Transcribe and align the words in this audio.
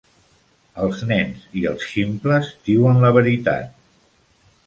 Els 0.85 1.01
nens 1.11 1.43
i 1.59 1.65
els 1.73 1.85
ximples 1.91 2.49
diuen 2.69 3.05
la 3.05 3.11
veritat. 3.19 3.79